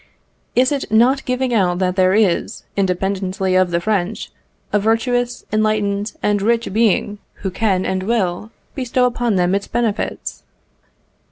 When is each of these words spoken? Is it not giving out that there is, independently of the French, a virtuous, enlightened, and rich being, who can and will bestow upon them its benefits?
Is 0.55 0.71
it 0.71 0.91
not 0.91 1.25
giving 1.25 1.53
out 1.53 1.77
that 1.77 1.95
there 1.95 2.15
is, 2.15 2.63
independently 2.75 3.53
of 3.53 3.69
the 3.69 3.79
French, 3.79 4.31
a 4.73 4.79
virtuous, 4.79 5.43
enlightened, 5.53 6.13
and 6.23 6.41
rich 6.41 6.73
being, 6.73 7.19
who 7.45 7.51
can 7.51 7.85
and 7.85 8.01
will 8.01 8.49
bestow 8.73 9.05
upon 9.05 9.35
them 9.35 9.53
its 9.53 9.67
benefits? 9.67 10.41